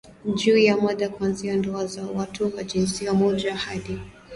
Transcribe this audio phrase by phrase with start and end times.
[0.33, 3.99] juu ya mada kuanzia ndoa za watu wa jinsia moja hadi